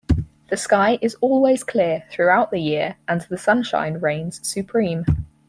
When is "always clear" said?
1.21-2.05